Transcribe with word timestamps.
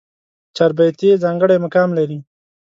چاربېتې 0.55 1.09
ځانګړی 1.23 1.57
مقام 1.65 1.89
لري. 1.97 2.19